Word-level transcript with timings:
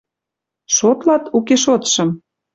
Шотлат, 0.75 1.23
уке 1.37 1.55
тоштым? 1.63 2.09